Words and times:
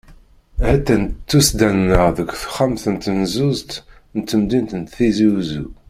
Ha-tt-an 0.65 1.03
tuddsa-nneɣ 1.29 2.03
deg 2.17 2.29
texxam 2.41 2.71
n 2.93 2.95
tnezuzt 3.03 3.71
n 4.17 4.19
temdint 4.29 4.71
n 4.79 4.81
Tizi 4.93 5.27
Uzzu. 5.37 5.65